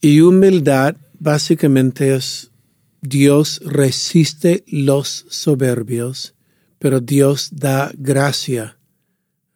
[0.00, 2.50] Y humildad básicamente es
[3.00, 6.34] Dios resiste los soberbios,
[6.78, 8.78] pero Dios da gracia,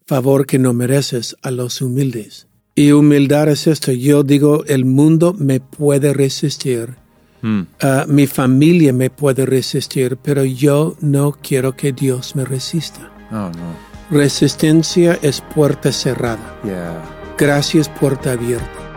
[0.06, 2.46] favor que no mereces a los humildes.
[2.74, 3.92] Y humildad es esto.
[3.92, 6.96] Yo digo, el mundo me puede resistir,
[7.42, 7.62] Hmm.
[7.80, 13.10] ah, mi familia me puede resistir, pero yo no quiero que Dios me resista.
[13.30, 13.90] Oh, no.
[14.10, 16.58] Resistencia es puerta cerrada.
[16.64, 17.34] Yeah.
[17.38, 18.89] Gracia es puerta abierta.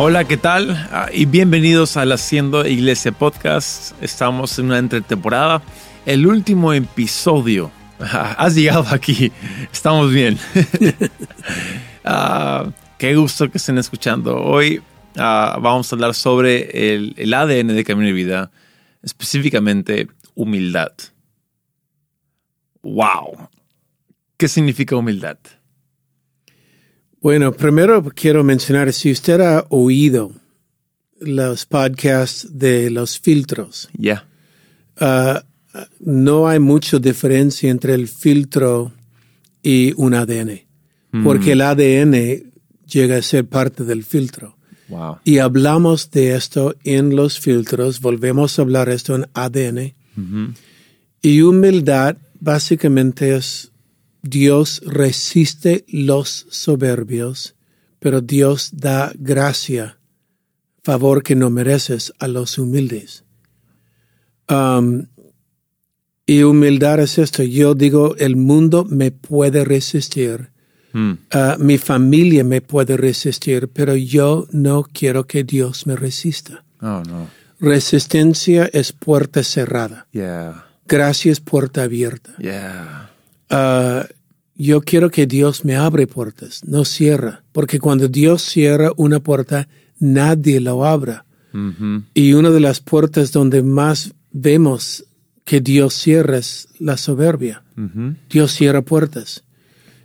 [0.00, 0.70] Hola, ¿qué tal?
[0.92, 4.00] Ah, y bienvenidos al Haciendo Iglesia Podcast.
[4.00, 5.60] Estamos en una entretemporada.
[6.06, 7.72] El último episodio.
[8.00, 9.32] Ah, Has llegado aquí.
[9.72, 10.38] Estamos bien.
[12.04, 14.36] Ah, qué gusto que estén escuchando.
[14.36, 14.80] Hoy
[15.16, 18.50] vamos a hablar sobre el, el ADN de Camino de Vida,
[19.02, 20.92] específicamente humildad.
[22.82, 23.48] ¡Wow!
[24.38, 25.38] ¿Qué significa humildad?
[27.20, 30.32] Bueno, primero quiero mencionar, si usted ha oído
[31.20, 34.26] los podcasts de los filtros, Ya.
[34.98, 35.44] ah,
[36.00, 38.92] no hay mucha diferencia entre el filtro
[39.62, 40.62] y un ADN,
[41.24, 42.52] porque el ADN
[42.86, 44.56] llega a ser parte del filtro.
[44.88, 45.18] Wow.
[45.24, 49.94] Y hablamos de esto en los filtros, volvemos a hablar esto en ADN.
[51.20, 53.70] Y humildad básicamente es
[54.22, 57.54] Dios resiste los soberbios,
[57.98, 59.98] pero Dios da gracia,
[60.82, 63.24] favor que no mereces a los humildes.
[64.48, 65.06] Um,
[66.26, 67.42] y humildad es esto.
[67.42, 70.50] Yo digo, el mundo me puede resistir,
[70.92, 71.12] Mm.
[71.32, 76.64] ah, mi familia me puede resistir, pero yo no quiero que Dios me resista.
[76.80, 77.28] Oh, no.
[77.60, 80.06] Resistencia es puerta cerrada.
[80.12, 80.64] Yeah.
[80.86, 82.34] Gracia es puerta abierta.
[82.38, 83.07] Yeah.
[83.50, 84.06] Ah,
[84.54, 89.68] yo quiero que Dios me abre puertas, no cierra, porque cuando Dios cierra una puerta,
[90.00, 91.24] nadie lo abra.
[92.14, 95.04] Y una de las puertas donde más vemos
[95.44, 97.64] que Dios cierra es la soberbia.
[98.28, 99.44] Dios cierra puertas.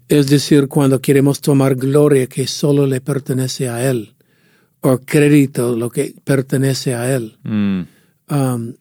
[0.08, 4.14] Es decir, cuando queremos tomar gloria que solo le pertenece a Él,
[4.82, 7.38] o crédito lo que pertenece a Él.
[7.44, 7.82] Mm.
[8.30, 8.74] Um,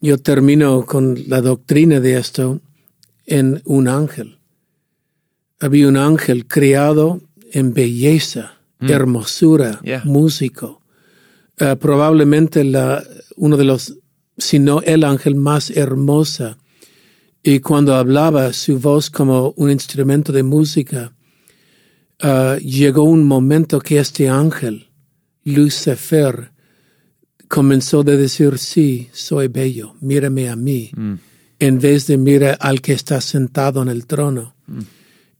[0.00, 2.60] yo termino con la doctrina de esto
[3.26, 4.38] en un ángel.
[5.60, 7.20] Había un ángel criado
[7.52, 10.02] en belleza, hermosura, Yeah.
[10.04, 10.82] músico.
[11.60, 13.02] Uh, probablemente la,
[13.36, 13.96] uno de los,
[14.36, 16.58] si no el ángel más hermosa.
[17.42, 21.12] Y cuando hablaba, su voz como un instrumento de música,
[22.22, 24.88] uh, llegó un momento que este ángel,
[25.44, 26.50] Lucifer,
[27.48, 30.90] comenzó a decir, sí, soy bello, mírame a mí,
[31.62, 34.56] en vez de mira al que está sentado en el trono.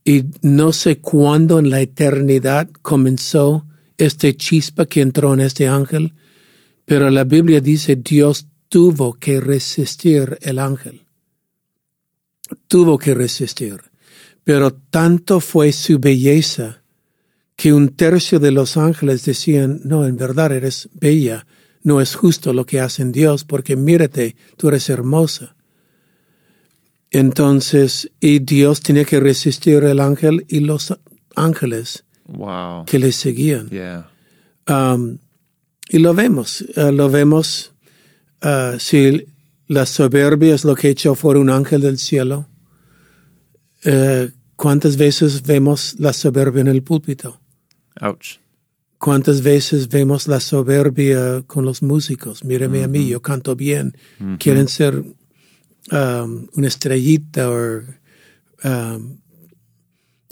[0.04, 3.66] Y no sé cuándo en la eternidad comenzó
[3.98, 6.14] este chispa que entró en este ángel,
[6.84, 11.06] pero la Biblia dice Dios tuvo que resistir el ángel.
[12.68, 13.80] Tuvo que resistir.
[14.44, 16.84] Pero tanto fue su belleza
[17.56, 21.48] que un tercio de los ángeles decían, no, en verdad eres bella,
[21.82, 25.56] no es justo lo que hace en Dios, porque mírate, tú eres hermosa.
[27.14, 30.98] Entonces, y Dios tenía que resistir el ángel y los
[31.36, 32.86] ángeles Wow.
[32.86, 33.68] que le seguían.
[33.68, 34.10] Yeah.
[34.66, 35.18] Um,
[35.90, 37.72] y lo vemos, uh, lo vemos,
[38.42, 39.26] uh, si
[39.68, 42.48] la soberbia es lo que echó fuera un ángel del cielo,
[43.84, 47.40] uh, ¿cuántas veces vemos la soberbia en el púlpito?
[48.00, 48.38] Ouch.
[48.98, 52.44] ¿Cuántas veces vemos la soberbia con los músicos?
[52.44, 53.96] Mírame a mí, yo canto bien.
[54.38, 55.02] Quieren ser
[55.90, 57.82] um, una estrellita o...
[58.64, 59.18] um,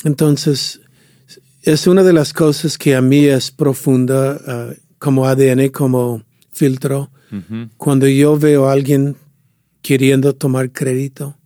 [0.05, 0.81] entonces,
[1.63, 7.11] es una de las cosas que a mí es profunda uh, como ADN, como filtro.
[7.77, 9.17] Cuando yo veo a alguien
[9.83, 11.39] queriendo tomar crédito,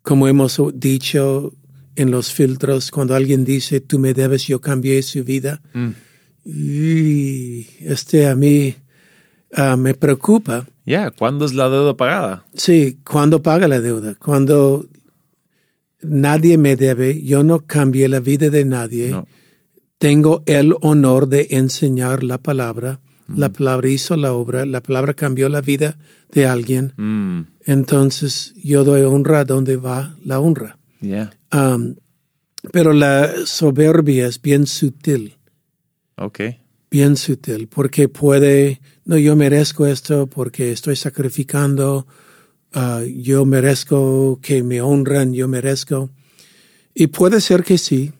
[0.00, 1.52] como hemos dicho
[1.96, 5.60] en los filtros, cuando alguien dice, tú me debes, yo cambié su vida,
[6.46, 8.74] y este a mí
[9.52, 10.66] ah, me preocupa.
[10.86, 11.10] Yeah.
[11.10, 12.44] ¿Cuándo es la deuda pagada?
[12.54, 14.86] Sí, cuando paga la deuda, cuando
[16.00, 19.26] nadie me debe, yo no cambié la vida de nadie, No.
[19.98, 25.48] tengo el honor de enseñar la palabra, la palabra hizo la obra, la palabra cambió
[25.48, 25.98] la vida
[26.32, 27.40] de alguien, Mm.
[27.64, 30.78] entonces yo doy honra donde va la honra.
[31.00, 31.32] Yeah.
[31.52, 31.96] Um,
[32.72, 35.34] pero la soberbia es bien sutil.
[36.90, 42.06] Bien sutil, porque puede, no, yo merezco esto porque estoy sacrificando,
[42.74, 46.10] ah, yo merezco que me honran, yo merezco.
[46.92, 48.12] Y puede ser que sí,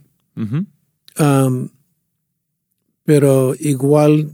[1.19, 1.69] um,
[3.05, 4.31] pero igual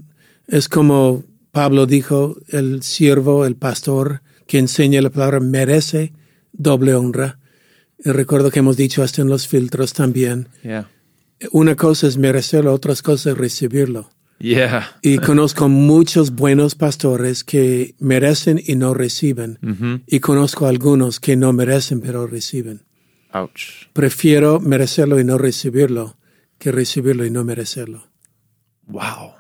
[0.47, 6.13] es como Pablo dijo, el siervo, el pastor que enseña la palabra merece
[6.53, 7.39] doble honra.
[7.99, 10.49] Y recuerdo que hemos dicho hasta en los filtros también.
[10.63, 10.91] Yeah.
[11.53, 14.11] Una cosa es merecerlo, otra cosa es recibirlo.
[14.43, 14.99] Yeah.
[15.03, 19.61] Y conozco muchos buenos pastores que merecen y no reciben.
[19.63, 20.01] Ujú.
[20.05, 22.83] Y conozco algunos que no merecen pero reciben.
[23.33, 23.87] Ouch.
[23.93, 26.17] Prefiero merecerlo y no recibirlo
[26.59, 28.09] que recibirlo y no merecerlo.
[28.87, 29.35] Wow.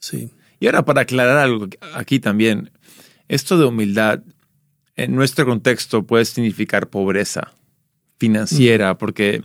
[0.00, 0.32] Sí.
[0.58, 2.72] Y ahora para aclarar algo aquí también,
[3.28, 4.24] esto de humildad
[4.96, 7.52] en nuestro contexto puede significar pobreza
[8.18, 9.44] financiera, porque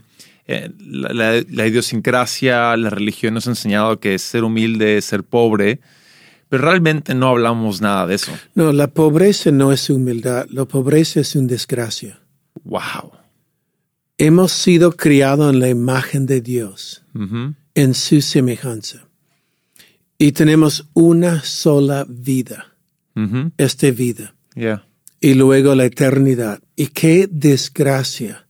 [0.52, 5.22] eh, la, la- la idiosincrasia, la religión nos ha enseñado que ser humilde es ser
[5.24, 5.80] pobre,
[6.48, 8.32] pero realmente no hablamos nada de eso.
[8.54, 12.20] No, la pobreza no es humildad, la pobreza es una desgracia.
[12.64, 13.12] Wow.
[14.18, 17.02] Hemos sido criados en la imagen de Dios,
[17.74, 19.08] en su semejanza.
[20.18, 22.76] Y tenemos una sola vida,
[23.16, 23.50] Ujú.
[23.56, 24.84] esta vida, Yeah.
[25.20, 26.60] y luego la eternidad.
[26.76, 28.46] Y qué desgracia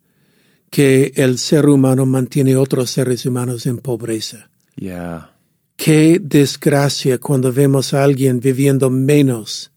[0.72, 4.48] que el ser humano mantiene otros seres humanos en pobreza.
[4.74, 5.34] Yeah.
[5.76, 9.70] Qué desgracia cuando vemos a alguien viviendo menos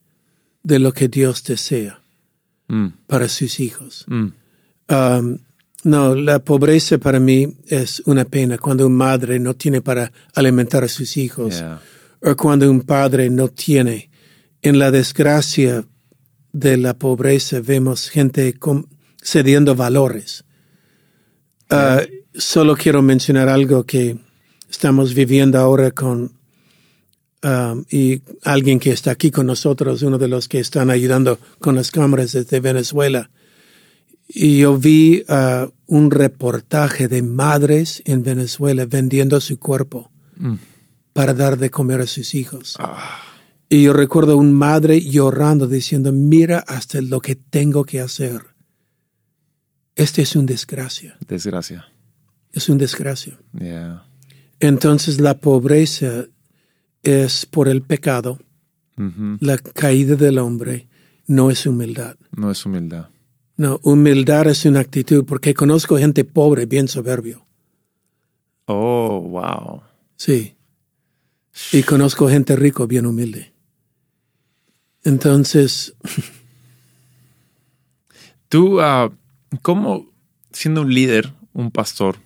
[0.64, 2.00] de lo que Dios desea
[2.68, 2.88] Mm.
[3.08, 4.06] para sus hijos.
[4.08, 4.28] Mm.
[4.90, 5.38] Um,
[5.84, 10.84] no, la pobreza para mí es una pena cuando una madre no tiene para alimentar
[10.86, 11.82] a sus hijos Yeah.
[12.22, 14.10] o cuando un padre no tiene.
[14.62, 15.86] En la desgracia
[16.54, 18.56] de la pobreza vemos gente
[19.22, 20.46] cediendo valores.
[21.72, 24.18] Uh, solo quiero mencionar algo que
[24.70, 26.34] estamos viviendo ahora con
[27.44, 31.76] um, y alguien que está aquí con nosotros, uno de los que están ayudando con
[31.76, 33.30] las cámaras desde Venezuela.
[34.28, 40.56] Y yo vi uh, un reportaje de madres en Venezuela vendiendo su cuerpo Mm.
[41.14, 42.76] para dar de comer a sus hijos.
[42.80, 43.22] Ah.
[43.70, 48.42] Y yo recuerdo una madre llorando diciendo, mira hasta lo que tengo que hacer.
[49.96, 51.86] Este es un desgracia, Desgracia.
[52.52, 53.38] es un desgracia.
[53.58, 54.04] Yeah.
[54.60, 56.26] Entonces la pobreza
[57.04, 58.40] es por el pecado,
[58.98, 59.38] Ujú.
[59.40, 60.88] la caída del hombre,
[61.28, 62.18] no es humildad.
[62.36, 63.10] No es humildad.
[63.58, 67.46] No, humildad es una actitud, porque conozco gente pobre, bien soberbio.
[68.66, 69.82] Oh, wow.
[70.18, 70.56] Sí.
[71.72, 73.54] Y conozco gente rico, bien humilde.
[75.04, 75.94] Entonces,
[78.50, 79.12] Tú, ah,
[79.62, 80.06] ¿cómo,
[80.52, 82.18] siendo un líder, un pastor,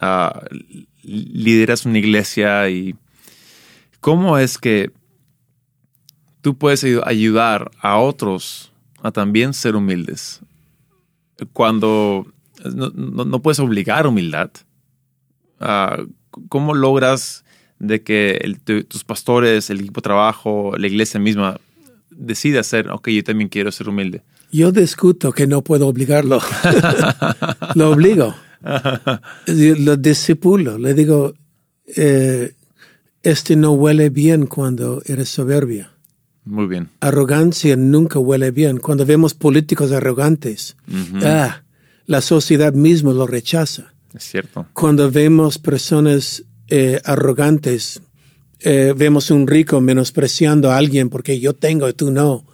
[0.00, 2.94] ah, li- lideras una iglesia y
[4.00, 4.90] cómo es que
[6.40, 8.72] tú puedes ayu- ayudar a otros
[9.02, 10.40] a también ser humildes?
[11.52, 12.26] Cuando
[12.64, 14.50] no, puedes obligar humildad,
[15.60, 15.98] ah,
[16.48, 17.44] ¿cómo logras
[17.78, 18.56] de que
[18.88, 21.60] tus pastores, el equipo de trabajo, la iglesia misma
[22.10, 24.22] decida ser, ok, yo también quiero ser humilde?
[24.54, 26.40] Yo discuto que no puedo obligarlo.
[27.74, 28.34] lo obligo.
[29.46, 30.78] Lo discipulo.
[30.78, 31.34] Le digo,
[31.96, 32.54] eh,
[33.22, 35.90] este no huele bien cuando eres soberbia.
[36.44, 36.90] Muy bien.
[37.00, 38.78] Arrogancia nunca huele bien.
[38.78, 40.76] Cuando vemos políticos arrogantes,
[41.22, 41.62] ah,
[42.06, 43.94] la sociedad misma lo rechaza.
[44.14, 44.66] Es cierto.
[44.72, 48.00] Cuando vemos personas eh, arrogantes,
[48.60, 52.44] eh, vemos un rico menospreciando a alguien porque yo tengo y tú no,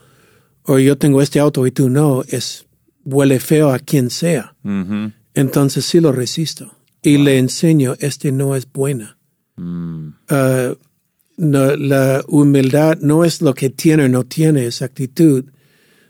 [0.71, 2.65] o yo tengo este auto y tú no, es
[3.05, 4.55] huele feo a quien sea.
[5.35, 9.19] Entonces sí lo resisto y le enseño, este no es buena.
[9.57, 10.75] Mm, Ah,
[11.37, 15.45] no, la humildad no es lo que tiene o no tiene, es actitud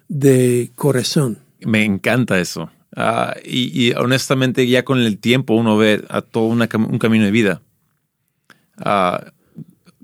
[0.08, 1.38] de corazón.
[1.60, 2.70] Me encanta eso.
[2.94, 7.24] Ah, y, y honestamente, ya con el tiempo uno ve a todo una un camino
[7.24, 7.62] de vida.
[8.76, 9.32] Ah,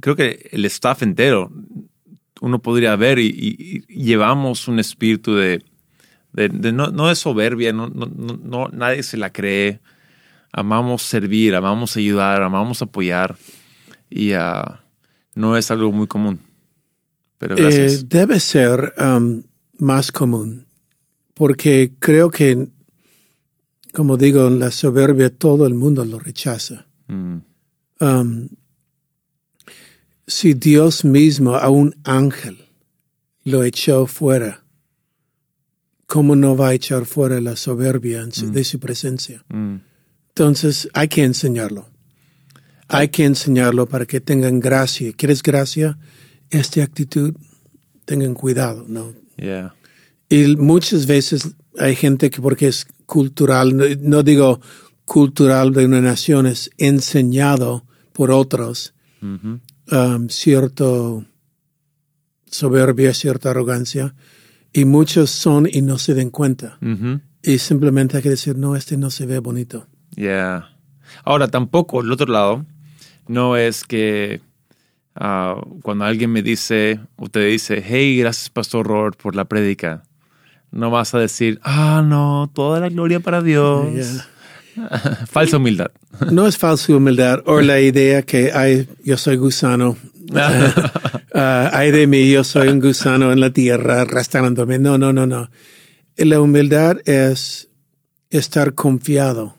[0.00, 1.52] creo que el staff entero,
[2.40, 5.62] uno podría ver y, y- y llevamos un espíritu de,
[6.32, 9.80] de- de no, no de soberbia, no, no, no- no- nadie se la cree.
[10.52, 13.36] Amamos servir, amamos ayudar, amamos apoyar.
[14.08, 14.82] Y ah,
[15.34, 16.40] no es algo muy común.
[17.38, 18.02] Pero gracias.
[18.02, 19.42] Eh, debe ser um,
[19.78, 20.66] más común,
[21.34, 22.68] porque creo que,
[23.92, 26.86] como digo, la soberbia todo el mundo lo rechaza.
[27.08, 27.36] Mm,
[28.00, 28.48] Um,
[30.26, 32.58] si Dios mismo a un ángel
[33.44, 34.64] lo echó fuera,
[36.06, 39.44] ¿cómo no va a echar fuera la soberbia su- de su presencia?
[39.48, 39.76] mm.
[40.28, 41.88] Entonces hay que enseñarlo.
[42.88, 45.12] Hay que enseñarlo para que tengan gracia.
[45.16, 45.98] ¿Quieres gracia?
[46.50, 47.34] Esta actitud,
[48.04, 49.14] tengan cuidado, ¿no?
[55.06, 58.92] cultural de una nación es enseñado por otros
[59.22, 59.60] Ujú.
[59.90, 61.24] Um, cierto
[62.46, 64.14] soberbia, cierta arrogancia,
[64.72, 66.78] y muchos son y no se den cuenta.
[67.42, 69.86] Y simplemente hay que decir, no, este no se ve bonito.
[70.14, 70.70] Yeah.
[71.24, 72.66] Ahora, tampoco, el otro lado,
[73.26, 74.40] no es que
[75.14, 80.02] ah, cuando alguien me dice o te dice, hey, gracias, Pastor Robert, por la prédica,
[80.70, 83.92] no vas a decir, ah, no, toda la gloria para Dios.
[83.94, 84.26] Yeah.
[85.30, 85.90] Falsa humildad.
[86.30, 89.96] No es falsa humildad o la idea que ay, yo soy gusano.
[91.38, 94.78] Ah, ay de mí, yo soy un gusano en la tierra arrastrándome.
[94.78, 95.50] No, no, no, no.
[96.16, 97.68] La humildad es
[98.30, 99.54] estar confiado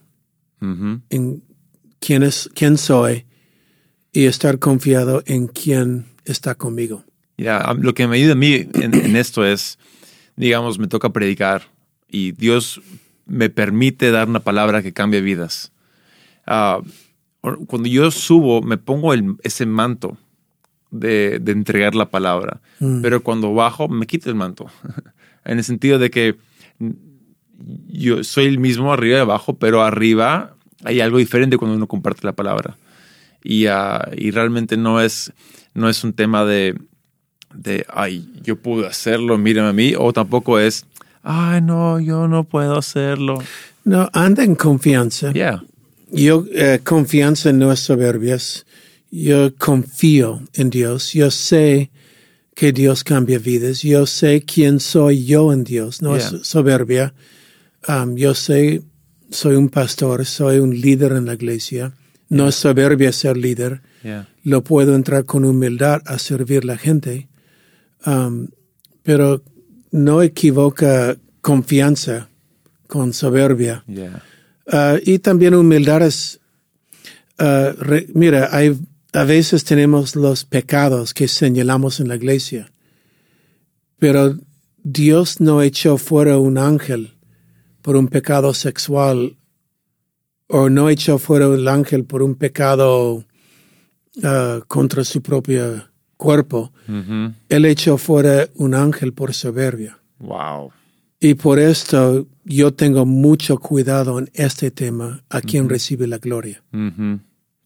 [0.60, 1.44] en
[2.00, 3.28] quién, es, quién soy
[4.12, 7.04] y estar confiado en quién está conmigo.
[7.38, 9.78] Ya, lo que me ayuda a mí en, en esto es,
[10.36, 11.62] digamos, me toca predicar
[12.10, 12.82] y Dios
[13.28, 15.72] me permite dar una palabra que cambie vidas.
[16.46, 16.80] Ah,
[17.68, 20.18] cuando yo subo, me pongo el- ese manto
[20.92, 22.62] de, de entregar la palabra,
[23.02, 24.68] pero cuando bajo, me quito el manto.
[25.46, 26.36] en el sentido de que
[27.88, 32.26] yo soy el mismo arriba y abajo, pero arriba hay algo diferente cuando uno comparte
[32.26, 32.78] la palabra.
[33.44, 35.32] Y, ah, y realmente no es,
[35.74, 36.76] no es un tema de,
[37.54, 40.86] de, ay, yo pude hacerlo, mírame a mí, o tampoco es,
[41.28, 43.44] ay, no, yo no puedo hacerlo.
[43.84, 45.34] No, anda en confianza.
[45.34, 45.64] Yeah.
[46.10, 48.66] Yo, eh, confianza no es soberbias.
[49.12, 51.12] Yo confío en Dios.
[51.14, 51.92] Yo sé
[52.56, 53.82] que Dios cambia vidas.
[53.82, 56.02] Yo sé quién soy yo en Dios.
[56.02, 56.28] No Yeah.
[56.28, 57.14] es soberbia.
[57.88, 58.82] Um, yo sé,
[59.30, 61.94] soy un pastor, soy un líder en la iglesia.
[62.30, 63.82] No es soberbia ser líder.
[64.04, 64.28] Yeah.
[64.44, 67.28] Lo puedo entrar con humildad a servir la gente.
[68.06, 68.48] Um,
[69.04, 69.42] pero
[69.98, 72.30] no equivoca confianza
[72.88, 73.84] con soberbia.
[73.88, 74.24] Yeah.
[74.68, 76.40] Ah, y también humildad es,
[77.38, 78.78] ah, re- mira, hay,
[79.14, 82.72] a veces tenemos los pecados que señalamos en la iglesia,
[84.00, 84.38] pero
[84.84, 87.14] Dios no echó fuera un ángel
[87.82, 89.38] por un pecado sexual
[90.48, 93.26] o no echó fuera el ángel por un pecado
[94.24, 95.88] ah, contra su propio
[96.18, 96.74] cuerpo.
[96.88, 97.34] Ujú.
[97.48, 100.00] Él echó fuera un ángel por soberbia.
[100.20, 100.72] Wow.
[101.20, 106.64] Y por esto yo tengo mucho cuidado en este tema, a quien recibe la gloria.
[106.74, 107.20] Ujú.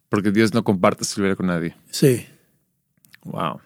[0.09, 1.75] Porque Dios no comparte su gloria con nadie.
[1.89, 2.25] Sí.
[3.23, 3.59] Wow.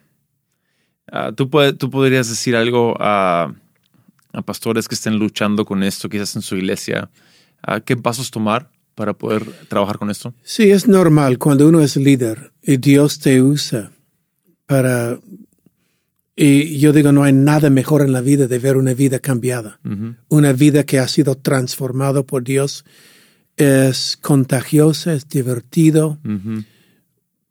[1.12, 3.54] Ah, ¿tú, ¿Tú podrías decir algo a,
[4.34, 7.10] a pastores que estén luchando con esto, quizás en su iglesia?
[7.62, 10.34] Ah, ¿Qué pasos tomar para poder trabajar con esto?
[10.44, 13.92] Sí, es normal cuando uno es líder y Dios te usa
[14.65, 15.19] para...
[16.36, 19.79] Y yo digo, no hay nada mejor en la vida de ver una vida cambiada.
[20.27, 22.84] Una vida que ha sido transformada por Dios
[23.55, 26.19] es contagiosa, es divertido,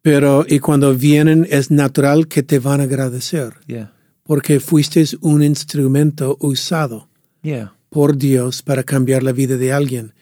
[0.03, 3.91] pero y cuando vienen es natural que te van a agradecer Yeah.
[4.23, 7.09] porque fuiste un instrumento usado.
[7.41, 7.73] Yeah.
[7.89, 10.13] por Dios para cambiar la vida de alguien.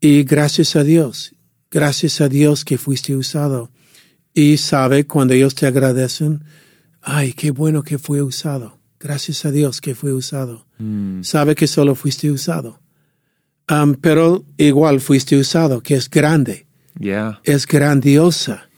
[0.00, 1.34] Y gracias a Dios,
[1.70, 3.70] gracias a Dios que fuiste usado.
[4.36, 6.44] Y sabe cuando ellos te agradecen,
[7.00, 8.78] ay, qué bueno que fue usado.
[9.00, 10.66] Gracias a Dios que fue usado.
[10.76, 11.22] Mm.
[11.22, 12.78] Sabe que solo fuiste usado.
[13.70, 16.66] Um, pero igual fuiste usado, que es grande,
[17.00, 17.40] Yeah.
[17.44, 18.68] es grandiosa.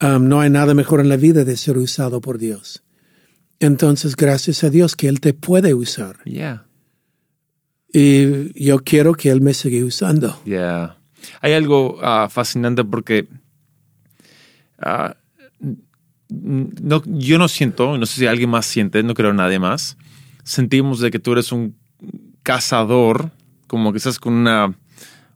[0.00, 2.84] Um, no hay nada mejor en la vida de ser usado por Dios.
[3.58, 6.22] Entonces, gracias a Dios que Él te puede usar.
[6.24, 6.68] Yeah.
[7.92, 10.40] Y yo quiero que Él me siga usando.
[10.44, 10.98] Yeah.
[11.40, 13.26] Hay algo ah, fascinante porque
[14.78, 15.16] ah,
[16.30, 19.96] no, yo no siento, no sé si alguien más siente, no creo nadie más,
[20.44, 21.76] sentimos de que tú eres un
[22.42, 23.30] cazador,
[23.66, 24.74] como que estás con una,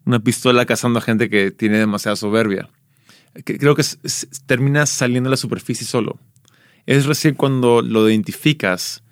[0.05, 2.69] una pistola cazando a gente que tiene demasiada soberbia.
[3.45, 3.83] Que- Creo que
[4.47, 6.19] terminas saliendo a la superficie solo.
[6.87, 9.03] Es recién cuando lo identificas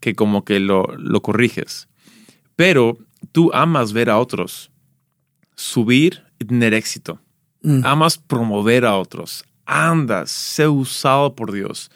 [0.00, 1.88] que como que lo, lo corriges.
[2.56, 2.98] Pero
[3.32, 4.70] tú amas ver a otros
[5.56, 7.20] subir y tener éxito.
[7.84, 9.44] Amas promover a otros.
[9.68, 11.90] Andas, sé usado por Dios.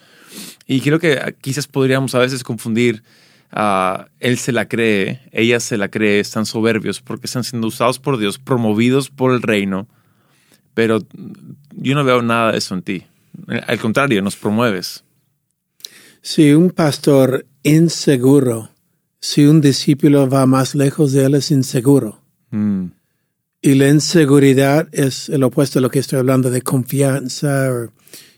[0.66, 3.02] Y creo que quizás podríamos a veces confundir,
[3.50, 7.98] ah, él se la cree, ella se la cree, están soberbios porque están siendo usados
[7.98, 9.88] por Dios, promovidos por el reino,
[10.74, 11.00] pero
[11.74, 13.02] yo no veo nada de eso en ti.
[13.66, 15.04] Al contrario, nos promueves.
[16.20, 18.70] Si un pastor inseguro,
[19.20, 22.20] si un discípulo va más lejos de él, es inseguro.
[22.50, 22.86] Mm,
[23.62, 27.72] Y la inseguridad es el opuesto a lo que estoy hablando de confianza.
[27.72, 27.92] o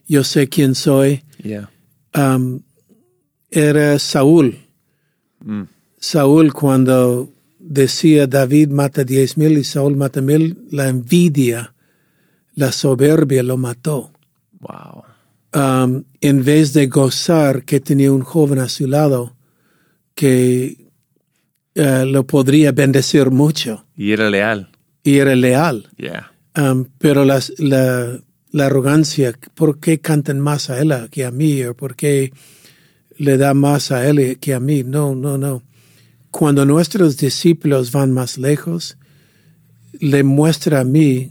[0.07, 1.23] yo sé quién soy.
[1.43, 1.71] yeah.
[2.15, 2.61] Um,
[3.51, 4.59] era Saúl.
[5.41, 5.63] Mm,
[5.99, 11.75] Saúl cuando decía David mata diez mil y Saúl mata mil, la envidia,
[12.55, 14.13] la soberbia lo mató.
[14.61, 15.05] Wow.
[15.55, 19.37] Um, en vez de gozar que tenía un joven a su lado
[20.15, 20.91] que
[21.75, 24.69] eh, lo podría bendecir mucho Y era leal.
[25.05, 25.89] Y era leal.
[25.97, 26.33] Yeah.
[26.57, 28.19] Um, pero las- la,
[28.51, 31.63] la arrogancia, ¿por qué cantan más a él que a mí?
[31.65, 32.33] ¿O por qué
[33.17, 34.83] le da más a él que a mí?
[34.83, 35.63] No, no, no.
[36.31, 38.97] Cuando nuestros discípulos van más lejos,
[40.01, 41.31] le muestra a mí,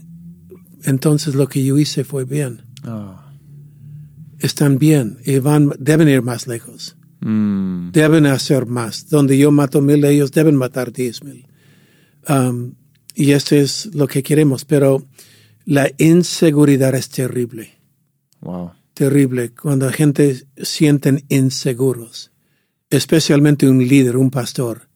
[0.84, 2.62] entonces lo que yo hice fue bien.
[2.86, 3.20] Oh.
[4.38, 6.96] Están bien y van, deben ir más lejos.
[7.20, 7.90] Mm.
[7.92, 9.08] Deben hacer más.
[9.08, 11.46] Donde yo mato mil, ellos deben matar diez mil.
[12.28, 12.74] Um,
[13.14, 14.64] y esto es lo que queremos.
[14.64, 15.02] Pero
[15.64, 17.74] la inseguridad es terrible.
[18.40, 18.72] Wow.
[18.94, 19.50] Terrible.
[19.50, 22.30] Cuando la gente sienten inseguros.
[22.90, 24.88] Especialmente un líder, un pastor.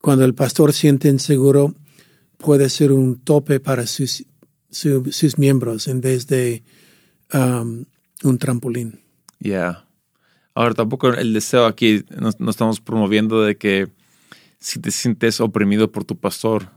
[0.00, 1.74] Cuando el pastor siente inseguro,
[2.38, 4.24] puede ser un tope para sus,
[4.70, 6.62] su- sus miembros en vez de
[7.32, 7.84] um,
[8.24, 9.00] un trampolín.
[9.38, 9.86] Yeah.
[10.54, 13.88] Ahora, tampoco el deseo aquí, no, no estamos promoviendo de que
[14.58, 16.68] si te sientes oprimido por tu pastor,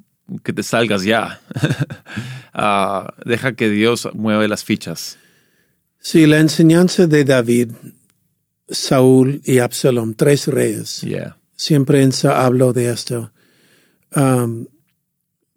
[0.44, 1.40] que te salgas ya.
[2.58, 5.18] Ah, deja que Dios mueva las fichas.
[6.00, 7.72] Sí, la enseñanza de David,
[8.70, 11.02] Saúl y Absalom, tres reyes.
[11.02, 11.36] Yeah.
[11.58, 13.34] Siempre en Sa- hablo de esto.
[14.16, 14.68] Um,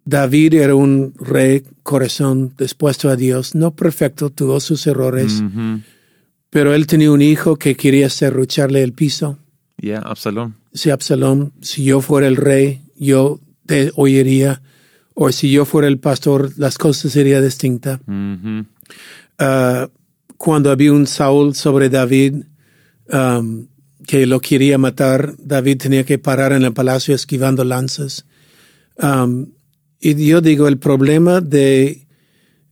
[0.03, 5.79] David era un rey corazón dispuesto a Dios, no perfecto, tuvo sus errores, Ujú.
[6.49, 9.39] pero él tenía un hijo que quería serrucharle el piso.
[9.77, 10.55] Yeah, Absalón.
[10.73, 14.63] Si Absalom, si yo fuera el rey, yo te oiría,
[15.13, 17.99] o si yo fuera el pastor, las cosas serían distintas.
[19.37, 19.87] Ah,
[20.37, 22.45] cuando había un Saúl sobre David
[23.13, 23.67] um,
[24.07, 28.25] que lo quería matar, David tenía que parar en el palacio esquivando lanzas.
[28.97, 29.51] Um,
[29.99, 32.07] y yo digo, el problema de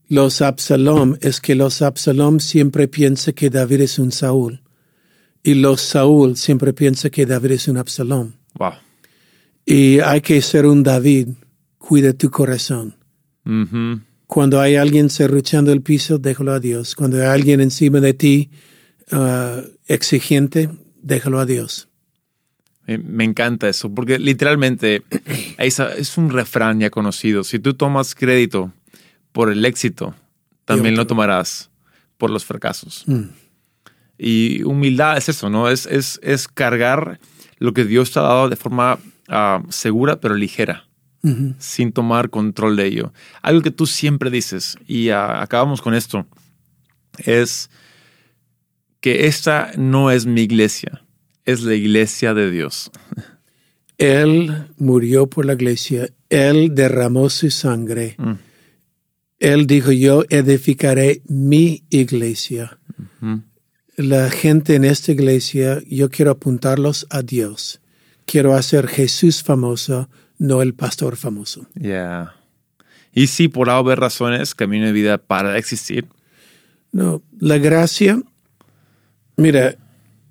[0.07, 4.63] los Absalom es que los Absalom siempre piensan que David es un Saúl.
[5.43, 8.33] Y los Saúl siempre piensan que David es un Absalom.
[8.55, 8.86] Wow.
[9.69, 11.27] Y hay que ser un David.
[11.77, 12.95] Cuida tu corazón.
[14.25, 16.95] Cuando hay alguien serruchando el piso, déjalo a Dios.
[16.95, 18.49] Cuando hay alguien encima de ti
[19.11, 20.69] ah, exigente,
[21.01, 21.89] déjalo a Dios.
[22.85, 25.03] Me, encanta eso, porque literalmente
[25.57, 27.43] es un refrán ya conocido.
[27.43, 28.71] Si tú tomas crédito
[29.33, 30.15] por el éxito,
[30.63, 31.69] también lo tomarás
[32.17, 33.03] por los fracasos.
[33.05, 33.23] Mm.
[34.17, 35.69] Y humildad es eso, ¿no?
[35.69, 37.19] Es, es, es cargar
[37.59, 40.87] lo que Dios te ha dado de forma ah, segura, pero ligera,
[41.59, 43.13] sin tomar control de ello.
[43.41, 46.25] Algo que tú siempre dices, y ah, acabamos con esto,
[47.17, 47.69] es
[49.01, 51.03] que esta no es mi iglesia,
[51.45, 52.91] es la iglesia de Dios.
[53.97, 56.09] Él murió por la iglesia.
[56.29, 58.15] Él derramó su sangre.
[58.17, 58.33] Mm.
[59.39, 62.79] Él dijo, yo edificaré mi iglesia.
[63.95, 67.81] La gente en esta iglesia, yo quiero apuntarlos a Dios.
[68.27, 71.65] Quiero hacer Jesús famoso, no el pastor famoso.
[71.75, 72.35] Ya.
[73.13, 76.05] Y si por haber razones Camino de Vida para de existir,
[76.91, 78.21] No, la gracia,
[79.37, 79.75] mira,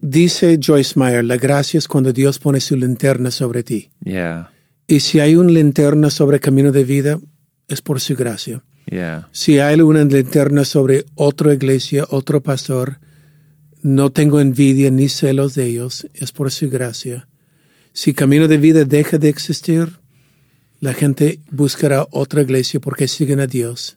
[0.01, 3.91] dice Joyce Meyer, la gracia es cuando Dios pone su linterna sobre ti.
[4.01, 4.51] ya,
[4.87, 7.19] Y si hay una linterna sobre camino de vida,
[7.67, 8.63] es por su gracia.
[8.87, 12.99] ya, Si hay una linterna sobre otra iglesia, otro pastor,
[13.83, 17.27] no tengo envidia ni celos de ellos, es por su gracia.
[17.97, 19.89] Si camino de vida deja de existir,
[20.81, 23.97] la gente buscará otra iglesia porque siguen a Dios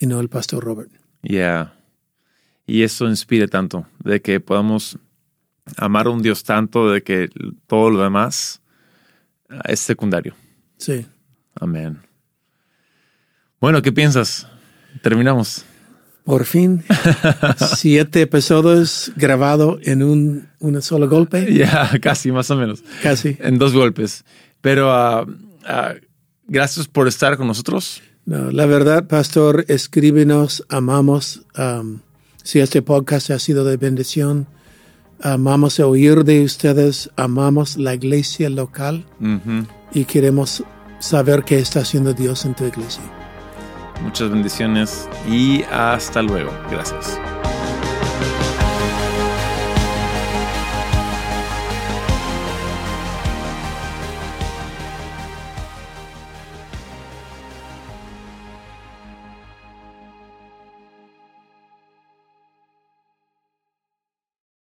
[0.00, 0.90] y no al pastor Robert.
[1.22, 1.78] ya.
[2.66, 4.98] Y eso inspira tanto, de que podamos
[5.76, 7.30] amar a un Dios tanto, de que
[7.68, 8.60] todo lo demás
[9.48, 10.34] ah, es secundario.
[10.76, 11.06] Sí.
[11.54, 12.00] Amén.
[13.60, 14.48] Bueno, ¿qué piensas?
[15.02, 15.64] Terminamos.
[16.24, 16.82] Por fin,
[17.76, 22.82] siete episodios grabados en un, un solo golpe, Ya, casi, más o menos.
[23.02, 23.36] casi.
[23.40, 24.24] En dos golpes.
[24.62, 25.26] Pero ah,
[25.66, 25.92] ah,
[26.46, 28.02] gracias por estar con nosotros.
[28.24, 31.42] No, la verdad, pastor, escríbenos, amamos.
[31.58, 32.00] um,
[32.42, 34.46] si este podcast ha sido de bendición,
[35.20, 39.04] amamos oír de ustedes, amamos la iglesia local
[39.92, 40.62] y queremos
[41.00, 43.02] saber qué está haciendo Dios en tu iglesia.
[44.02, 46.52] Muchas bendiciones y hasta luego.
[46.70, 47.18] Gracias.